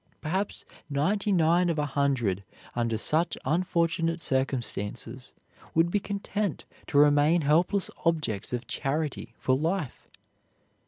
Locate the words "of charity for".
8.51-9.55